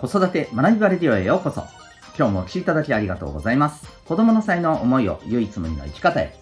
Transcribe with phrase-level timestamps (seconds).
[0.00, 1.60] 子育て学びバレディオへようこそ。
[2.16, 3.86] 今日もお聴きいただきありがとうございます。
[4.06, 6.34] 子供の才能、思いを唯一無二の生き方へ。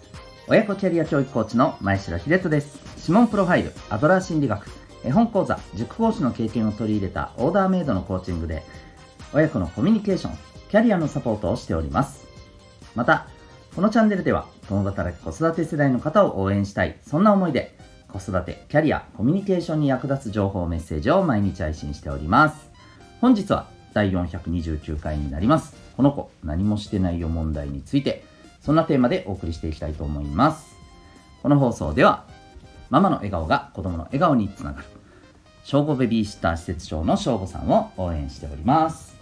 [0.47, 2.79] 親子キャリア教育コーチの前城秀人です。
[3.01, 4.65] 指紋プロファイル、アドラー心理学、
[5.03, 8.63] 絵本講座、塾講師の経験を取り入れたオーダーメイドのコーチングで、
[9.33, 10.37] 親子のコミュニケーション、
[10.69, 12.25] キャリアのサポートをしております。
[12.95, 13.27] また、
[13.75, 22.68] このチャンネルでは、共働き子育て世代の方を応援したい、そんな思いで、子育て、キャリア、コミュニケーションに役立つ情報メッセージを毎日配信しております。
[23.21, 25.75] 本日は第429回になります。
[25.97, 28.23] この子、何もしてないよ問題について、
[28.61, 30.77] そんなテーマでお送りしていきたいと思います。
[31.43, 32.23] この放送では、
[32.89, 34.87] ママの笑顔が子供の笑顔につながる、
[35.65, 39.17] 正午ベビーシッター施設長の正午さんを応援しております。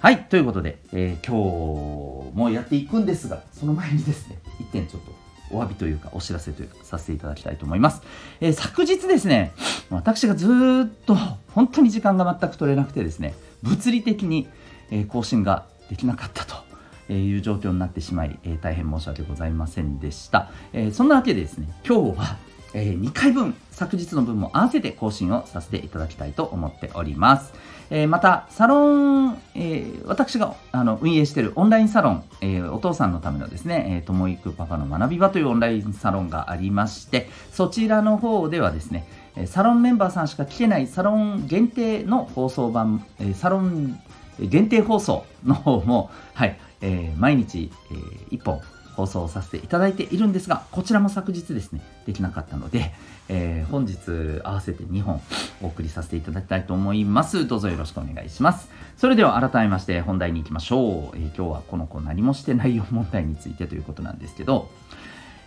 [0.00, 5.12] はい、ということで、えー、今日もやっていくんですが、その前にですね、一点ちょっと
[5.52, 8.02] お詫びというかお知らせというかさせていただきたいと思います。
[8.40, 9.52] えー、昨日ですね、
[9.90, 11.14] 私がずっと
[11.54, 14.48] 本当に時間が全く取れなくてですね、物理的に、
[14.90, 20.50] え更新ができなかったという状況になってしまい、え大変申し訳ございませんでした。
[20.72, 22.36] えそんなわけでですね、今日は、
[22.74, 27.52] え2回分、昨日の分も合わせて更新をさせていただきたいと思っております。
[27.94, 39.06] えー、また、サロン、えー、私があの運営しているオンラインサロン、えー、お父さんのためのですね、え、ともいくパパの学び場というオンラインサロンがありまして、そちらの方ではですね、
[39.44, 44.00] サロンメンバーさんしか聞けないサロン限定の放送版、えサロン
[44.40, 48.62] 限定放送の方も、はい、えー、毎日、えー、1本
[48.94, 52.92] 放送させていただいているんですが、こちらも昨日ですね、できなかったので、
[53.28, 55.20] えー、本日合わせて2本
[55.62, 57.46] お送りさせていただきたいと思います。
[57.46, 58.68] どうぞよろしくお願いします。
[58.96, 61.16] それでは改めまして本題に行きましょう。
[61.16, 64.70] えー、今日はこの子何もしてないよ問題についてということなんですけど、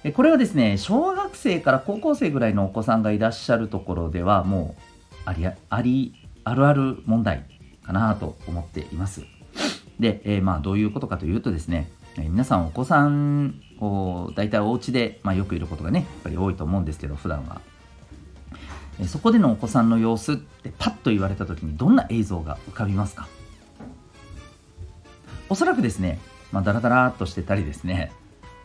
[0.04, 4.82] えこれはですね、小学生から高校生ぐらいのお子さんがいらっしゃるところでは、もう
[5.26, 7.44] ありありあるある問題
[7.84, 9.24] かなと思っています。
[10.00, 17.62] で、えー、まあどういうことかというとですね、え皆さんお子さんを大体お家で、まあ、よくいることがねやっぱり多いと思うんですけど普段は、
[19.00, 23.28] えそこでのお子さんの様子ってパッと言われた時にどんな映像が浮かびますか？
[25.50, 26.20] おそらくですね、
[26.52, 28.12] まあ、ダラダラっとしてたりですね、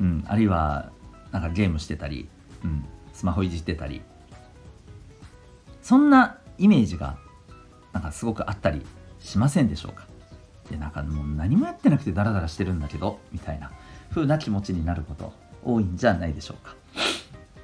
[0.01, 0.91] うん、あるいは
[1.33, 2.29] なんかゲームしてたり、
[2.65, 4.03] うん、スマホいじってたり。
[5.83, 7.17] そんなイメージが
[7.93, 8.87] なんかすごくあったり
[9.19, 10.07] しませんでしょうか？
[10.71, 13.71] でなんかもう何もやってなくてダラダラしてるんだけどみたいな
[14.11, 15.33] 風な気持ちになること
[15.65, 16.75] 多いんじゃないでしょうか。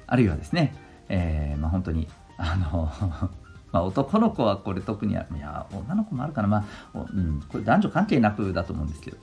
[0.05, 0.75] あるいはですね、
[1.09, 2.07] えー、まあ本当に
[2.37, 2.91] あの
[3.71, 6.47] ま、男の子はこれ特にいや女の子もあるかな。
[6.47, 9.17] まあ、うん、これ男女関係なくだと思うんですけど。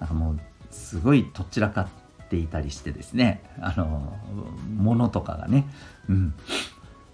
[0.00, 0.40] なんかもう
[0.70, 1.88] すごいとっちらか
[2.24, 4.16] っていたりしてですねあの
[4.76, 5.66] ものとかがね
[6.08, 6.34] うん。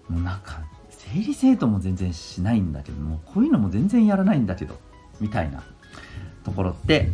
[0.09, 0.59] もうなんか
[0.89, 4.77] 整理整頓も全然しないんだけどもこういうのも全然やらないんだけど。
[5.19, 5.63] みたいな
[6.43, 7.09] ところって、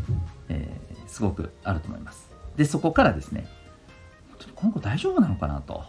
[0.49, 2.29] えー、すごくあると思います。
[2.57, 3.47] で、そこからですね、
[4.55, 5.83] この子大丈夫なのかなと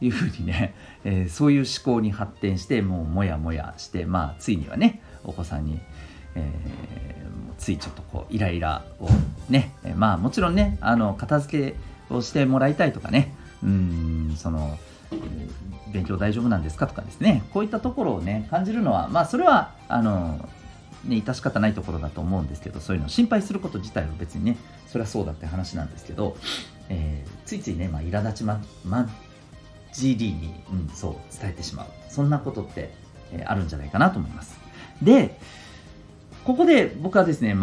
[0.00, 0.74] いうふうにね、
[1.04, 5.80] えー、そういう思考に発展して、もうもやもやして、まあ、ついにはね、お子さんに、
[6.34, 9.08] えー、ついちょっとこう、イライラを
[9.48, 14.78] ね、まあ、もちろんね、あの、片付けをしてもらいたいとかね、うん、その、
[15.92, 20.48] 勉強大丈夫なんですかとかですね、こういったところをね、感じるのは、まあ、それは、あの、
[21.04, 24.56] ね、致し方ないところだと思うんですけどそういうの心配すること自体は別にね
[24.86, 26.36] それはそうだって話なんですけど、
[26.88, 29.08] えー、ついついね、まあ、苛立ちま、ま
[29.92, 31.86] じりに、うん、そう伝えてしまう。
[32.08, 32.90] そんなことって、
[33.32, 34.58] えー、あるんじゃないかなと思います。
[35.02, 35.38] で
[36.44, 37.54] ここで僕はですね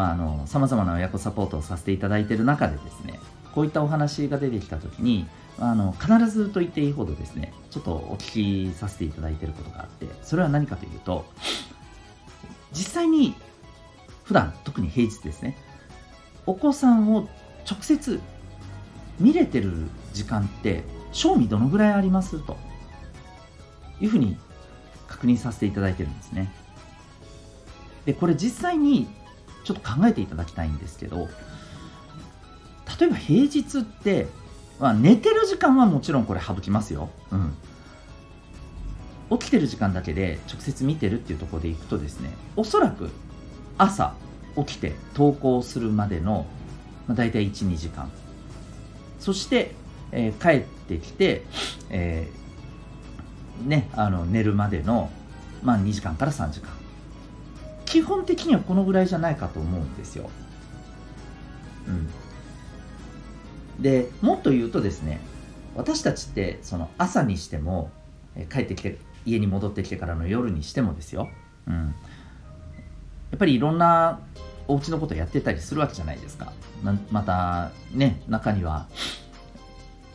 [0.45, 3.19] さまざ、まな親子サポートをさせていただいている中でですね
[3.53, 5.27] こういったお話が出てきた時に
[5.59, 11.25] あの必ずと言っていいほどですねちょっとお聞きさせていただいていることがあってそれは何かというと
[12.71, 13.35] 実際に
[14.23, 15.57] 普段特に平日ですね。
[16.45, 17.27] お子さんを
[17.69, 18.19] 直接
[19.19, 22.57] 見れてる時間って賞味どのぐらいありますと。
[23.99, 24.37] いうふうに
[25.07, 26.51] 確認させていただいてるんですね。
[28.05, 29.07] でこれ実際に
[29.63, 31.27] ちょっと考えていただきたいんですけど
[32.99, 34.27] 例えば平日って、
[34.79, 37.53] まあ、寝てる時間はもちろんこれ省きますよ、うん、
[39.29, 43.09] 起きてる時間だけで直接見てるっていうところでいくとですねおそらく
[43.77, 44.13] 朝
[44.55, 46.45] 起きて登校するまでの、
[47.07, 48.11] まあ、大体12時間。
[49.19, 49.71] そして、
[50.11, 51.43] えー、帰ってきて、
[51.89, 55.11] えー、ね、あの寝るまでの、
[55.63, 56.77] まあ、2時間から3時間。
[57.87, 60.29] 基本的にはこのぐらいじゃないかと思うんですよ、
[61.87, 65.21] うん、でもっと言うとですね
[65.73, 67.89] 私たちってその朝にしても
[68.51, 68.97] 帰ってきて
[69.27, 71.29] 家に戻ってきてからの夜にしてもですよ、
[71.67, 74.21] うん、やっぱりいろんな
[74.67, 76.53] お家のことやってたりするわけじゃないですか。
[77.11, 78.87] またね中には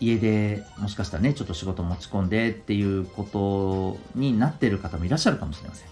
[0.00, 5.88] 家でもしかしたらねちょっと仕事持ち込んでっていうことになってる方もいらっしゃるかもしれません。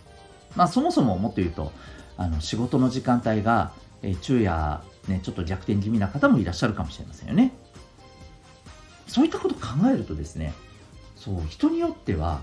[0.56, 1.72] まあそもそももっと言うと
[2.16, 3.72] あの仕事の時間帯が、
[4.02, 7.52] え昼夜ねちょっと逆転気味な方もいらっしゃるかもしれませんよね。
[9.06, 10.54] そういったことを考えるとですね
[11.16, 12.42] そう人によっては、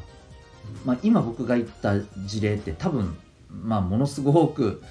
[0.85, 3.17] まあ、今僕が言った事例って多分、
[3.49, 4.83] まあ、ものすごく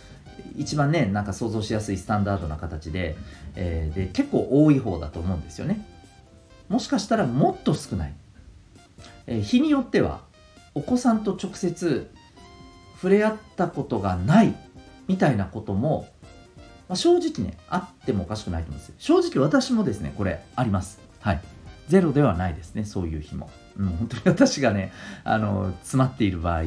[0.56, 3.16] 一番ねなんか想像しやすいスタンダードな形で,、
[3.54, 5.86] えー、で結構多い方だと思うんですよね。
[6.68, 8.14] もしかしたらもっと少ない、
[9.26, 10.20] えー、日によっては
[10.74, 12.10] お子さんと直接
[12.96, 14.54] 触れ合ったことがない
[15.06, 16.08] みたいなことも、
[16.88, 20.98] まあ、正直ねあってもおかしくないと思うんです正直私もですねこれあります。
[21.20, 21.40] はい。
[21.88, 24.92] ゼロではないですねそういう日もうん、本当に私がね、
[25.24, 26.62] あの、詰まっている場合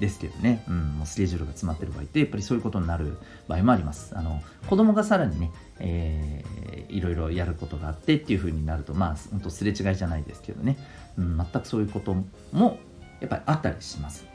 [0.00, 3.18] ですけどね、うん、もうスケジュールが詰まってる場合って、やっぱりそういうことになる
[3.48, 4.16] 場合もあります。
[4.16, 10.78] あの、子供がさらにね、えー、いろいろやることがあってっていう風になると、まあ、本当すれ違いじゃないですけどね、
[11.18, 12.16] うん、全くそういうこと
[12.52, 12.78] も、
[13.20, 14.26] やっぱりあったりします。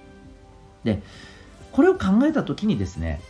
[0.83, 1.01] で、
[1.71, 3.21] これを考えた時にですね、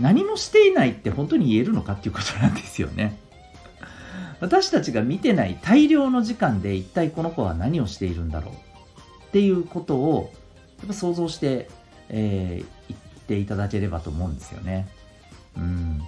[0.00, 3.18] 何もしていないって本当に言えるのかっていうことなんですよね。
[4.42, 8.54] 私たちが見てない大量の時間で一体この子は何をしているんだろう？
[8.54, 8.56] っ
[9.30, 10.32] ていうことを
[10.80, 11.70] やっぱ想像して、
[12.08, 14.88] えー、言っていただければと思うんですよね。
[15.56, 16.02] うん、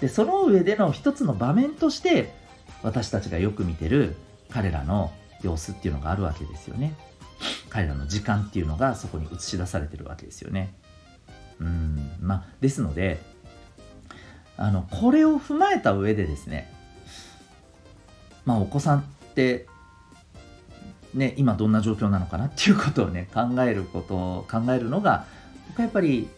[0.00, 2.32] でその上での一つの場面として
[2.84, 4.14] 私たちがよく見てる
[4.48, 5.10] 彼らの
[5.42, 6.94] 様子っていうのがあるわけですよね。
[7.70, 10.72] 彼らの時間っていうのがそこに映し出されてるわけですよね。
[11.58, 13.20] うんまあ、ですので
[14.56, 16.72] あのこれを踏まえた上でですね
[18.46, 19.02] まあ、お子さんっ
[19.34, 19.66] て
[21.16, 25.24] ね、今どんな状況なのかなっていうことをね 考えることを考えるのが
[25.68, 26.28] 僕はやっぱり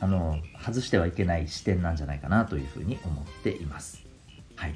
[0.00, 4.02] あの外してはいけない視点なんじゃないかなというふうに思っています。
[4.56, 4.74] はい、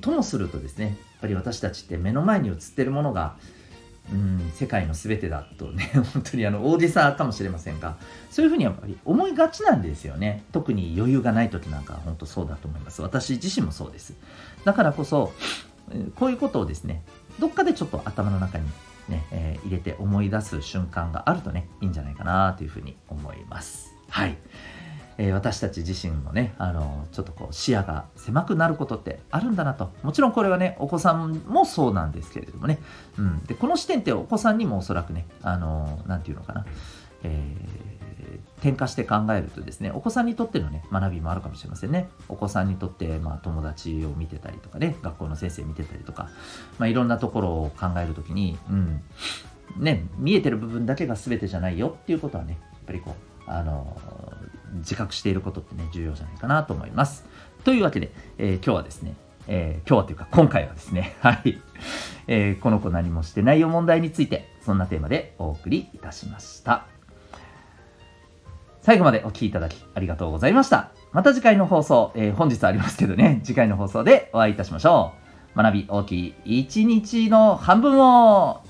[0.00, 3.36] ともするとですねやっぱり私たちって目の前に映ってるものが
[4.54, 7.96] 世界の全てだとね 本当にあの大げさかもしれませんが
[8.30, 10.44] そういうふうにやっぱり思いがちなんですよね。
[10.52, 13.02] 特に余裕がない時なんかは本当そうだと思います。
[13.02, 14.14] 私自身もそうです。
[14.64, 15.32] だからこそ
[16.16, 17.02] こういうことをですね
[17.38, 18.64] どっかでちょっと頭の中に
[19.08, 23.94] ね、えー、入れて思い出す瞬間があるとねいいんじゃないかなというふうに思います。
[24.08, 24.36] はい。
[25.22, 29.92] えー、私たち自身もね、あのちょっとこう視野が狭くなることってあるんだなと。
[30.02, 32.80] もちろんこれはね、お子さんもそうなんですけれどもね。
[33.16, 33.38] うん。
[33.44, 36.66] で、この視点ってお子さんにもおそらくね、あのなんていうのかな、
[37.22, 42.08] えー、転化して考えるとですね、お子さんにとってのね、学びもあるかもしれませんね。
[42.28, 46.30] お子さんにとって、まあ、友達を見てたりとかね、学校の先生見てたりとか、
[46.80, 49.02] まあ、いろんなところを考えるときに、うん、
[49.76, 53.96] ね、見えてる部分だけが全てじゃないよっていうことはね、やっぱりこう、あの
[54.72, 57.24] 自覚していることってね、重要じゃないかなと思います。
[57.64, 59.14] というわけで、えー、今日はですね、
[59.48, 61.60] えー、今日はというか今回はですね、 はい、
[62.26, 66.86] えー、この子何もしてないよ問題について、そんなテーマでお送りいたしました。
[68.80, 70.90] 最後までお聴きいただきありがとうございました。
[71.12, 75.22] また次回の放送、えー、本日ありますけどね、次回の放送でお会いいたしましょう。
[75.56, 78.62] 学び大きい一日の半分を